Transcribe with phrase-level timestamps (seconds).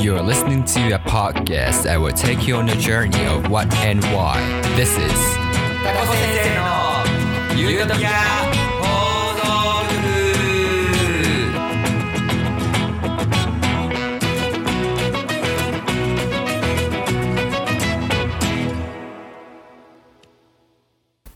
[0.00, 3.66] You are listening to a podcast that will take you on a journey of what
[3.74, 4.38] and why.
[4.76, 5.12] This is
[5.82, 6.62] タコ先生の
[7.56, 8.08] ゆるトピア
[8.80, 8.84] 放
[9.34, 9.42] 送
[9.90, 9.98] 局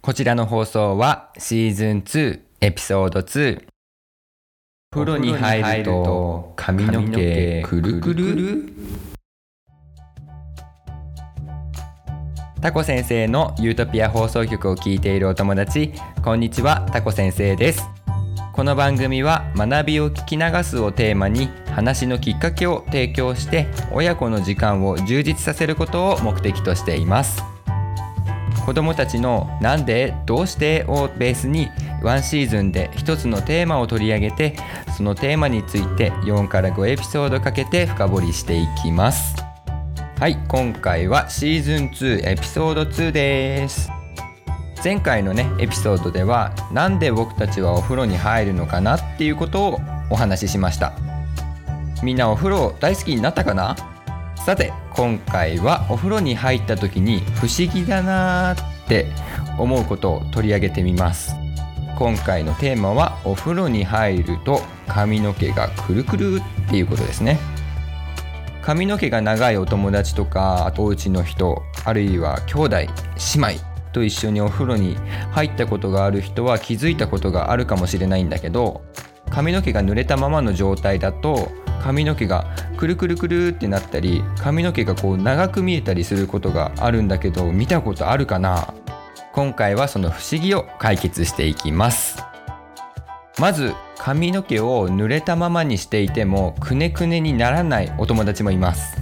[0.00, 3.64] こちらの放送はシーズン2エピソード2
[4.90, 8.72] 風呂に入ると髪の毛くるくる。
[12.62, 15.92] タコ先生のユートピア放送局を聞いているお友達
[16.24, 17.84] こんにちはタコ先生です。
[18.54, 27.42] この番組は学びを聞き流すをテーマに話のきっかけを提供して親子の時間を充実させることを目的としています
[28.68, 31.70] 子どもたちの「なんで?」「どうして?」をベースに
[32.02, 34.56] ワンシーズンで一つのテーマを取り上げて
[34.94, 39.34] そのテーマについて4から5エピソードかけて深掘りしていきます
[40.20, 43.90] はい今回はシーズン2エピソード2です
[44.84, 50.92] 前回のねエピソードではなんで僕たちはお風呂に入るのかなっていうことをお話ししました
[52.02, 53.76] みんなお風呂大好きになったかな？
[54.48, 59.04] さて今回はお風呂に入った時に不思議だなーって
[59.58, 61.34] 思うことを取り上げてみます。
[61.98, 67.38] 今回のテーマはお風呂に入ると髪の毛がくるくるっていうことですね。
[68.62, 72.86] 髪の毛が長いお友達とかあとお家の人あるいは兄弟姉
[73.34, 73.48] 妹
[73.92, 74.96] と一緒にお風呂に
[75.30, 78.80] 入ったことがある人は気づいたことがあるかもしれないんだけど
[79.28, 81.52] 髪の毛が濡れたままの状態だと
[81.82, 88.74] 髪の毛がくるくるくるってなったり髪の毛がこう長く見えたりすることがあるんだけど見たことあるかな？
[89.32, 92.22] 今回はその不思議を解決していきます。
[93.38, 98.96] まず髪の毛を濡れたままにしていてもくねくねにならないお友達もいます。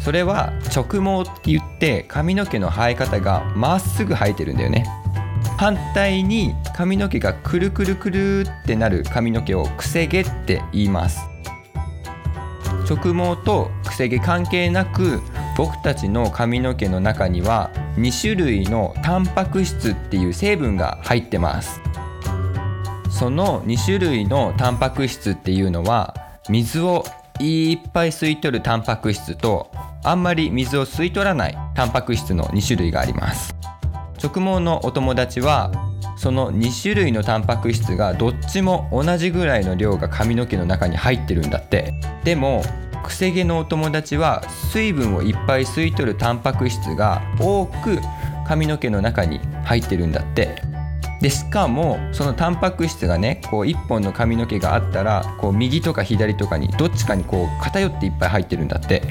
[0.00, 4.84] それは直毛って言って髪の毛の生え方がまっすぐ生えてるんだよね。
[5.58, 11.20] 反対に髪の毛がくるくるくるってなる髪の毛をくせ毛って言います。
[12.88, 15.20] 直毛とくせ毛関係なく
[15.56, 21.80] 僕たちの髪の毛の中には2種類のタンパク質っていう成分が入ってます。
[23.10, 26.14] その2種類のタンパク質っていうのは
[26.48, 27.04] 水を
[27.40, 29.70] いっぱい吸い取るタンパク質と
[30.04, 33.54] あんまり水を吸い取らないタンパク質の2種類があります。
[34.22, 35.70] 直毛のお友達は
[36.16, 41.94] その2種類のタンパク質がどっちも同じぐらいの量が髪の毛の中に入ってるんだって。
[42.24, 42.62] でも
[43.04, 48.00] くせ毛のお友達は水分をいっぱい吸い取るタンパク質が多く
[48.46, 50.62] 髪の毛の中に入ってるんだって。
[51.20, 59.02] でしかもそのタンパク質がねこう1本の髪の毛があったらこう右とか左とかにどっちかにこう偏っていっぱい入ってるんだって。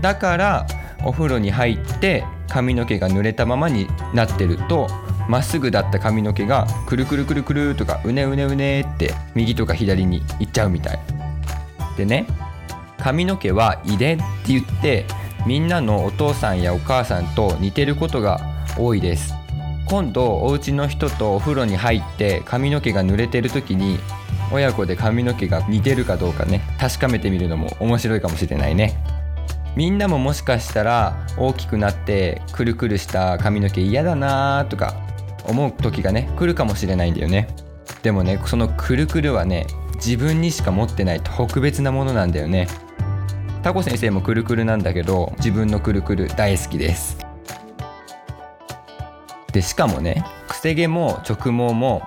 [0.00, 0.66] だから
[1.04, 4.88] お風呂に入って髪の毛が濡れたままになってると
[5.32, 10.98] まっすぐだった髪の毛がくるくるくるくるとかうねうねうねって右とか左に行っちゃうみたい。
[11.96, 12.26] でね
[12.98, 15.06] 髪の毛は遺伝って言って
[15.46, 18.42] みんなのお父さんやお母さんと似てることが
[18.78, 19.32] 多いです。
[19.86, 23.98] 今度お家の人とお風呂に入って髪の毛が濡れてる時に
[24.52, 29.02] 親子で髪の毛が似てるかどうかね確かめてみるのも面白いかもしれないね。
[29.76, 34.94] みんなももしかしたら大きくなってくるくるした髪の毛嫌だなーとか
[35.46, 37.48] 思う時がね来るかもしれないんだよね。
[38.02, 42.68] でもねそのくるくるはね自分にしか持ってない特別なものなんだよね。
[43.62, 47.18] タコ先生もくるくるなんだけど自分のくるくる大好きです。
[49.52, 52.02] でしかもねくせ毛も直毛も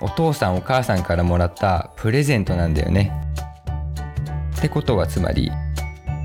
[0.00, 3.12] お父さんお母さんからもらったプレゼントなんだよね。
[4.56, 5.50] ってことはつまり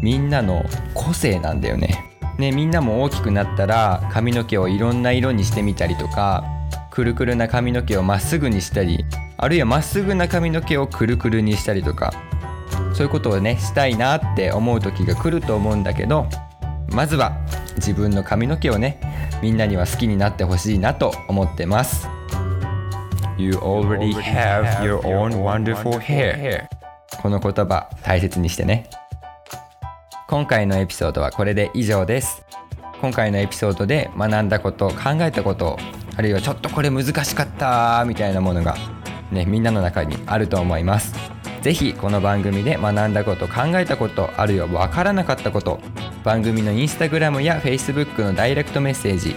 [0.02, 2.12] みんなの個性なんだよね。
[2.38, 6.44] ねみんなも大きくなったら髪の毛をいろんな色にしてみたりとか
[6.95, 9.03] くるくるな髪の毛をまっすぐにしたり
[9.35, 12.13] あるいはまっすぐな髪の毛をくるくるにしたりとか
[12.94, 16.30] そういうことをねしたいなって思う時が来ると思うんだけど
[16.94, 17.38] まずは
[17.75, 19.01] 自分の髪の毛をね
[19.42, 22.07] みんなには好きになってほしいなと思ってます。
[23.38, 26.65] You already have your own wonderful hair.
[27.21, 28.89] この言葉大切にしてね。
[30.30, 32.45] 今回のエピソードはこれで以上です。
[33.01, 35.77] 今回のエピソードで学んだこと考えたこと
[36.17, 38.75] あるいはちょっとこれ難しかったみたいなものが
[39.31, 41.13] ねみんなの中にあると思います。
[41.62, 45.79] 是非この番組で学んだこと考えたことあるいは分からなかったこと
[46.23, 49.35] 番組のインスタグラムやフェイスブックのダイレクトメッセージ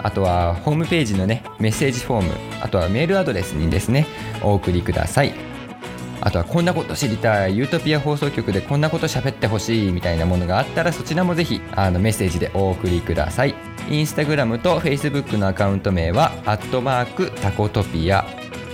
[0.00, 4.06] あとはホームページのねメッセージフォームあとはメールアドレスにですね
[4.40, 5.43] お送りください。
[6.24, 7.56] あとはこんなこと知りたい。
[7.56, 13.54] ユートピア放送局でこんなこと喋ってほしいみたいなものがあったらそちらもぜひあのメッセージでお送りください。
[13.90, 18.24] インスタグラムとフェイスブックのアカウント名はアットマークタコトピア。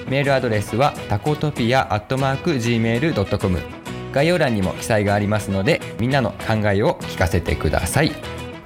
[0.08, 3.60] メールアドレスはタコトピアアットマーク Gmail.com
[4.12, 8.12] 概要欄にも記載がありますのでみんなの考えを聞かせてください。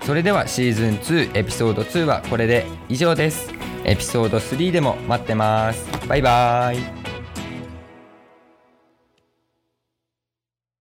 [0.03, 3.51] それではシーズン2エピソード2はこれで以上です。
[3.85, 5.87] エピソード3でも待ってます。
[6.07, 7.04] バイバーイ。